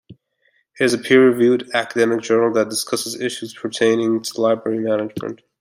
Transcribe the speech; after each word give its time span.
It 0.09 0.15
is 0.83 0.95
a 0.95 0.97
peer-reviewed 0.97 1.75
academic 1.75 2.21
journal 2.23 2.51
that 2.53 2.69
discusses 2.69 3.21
issues 3.21 3.53
pertaining 3.53 4.23
to 4.23 4.41
library 4.41 4.79
management. 4.79 5.41